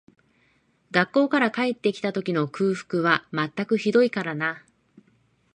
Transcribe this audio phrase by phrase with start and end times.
[0.89, 4.65] 学校から帰って来た時の空腹は全くひどいからな